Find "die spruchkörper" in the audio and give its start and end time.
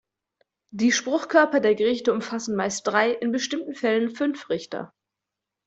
0.71-1.59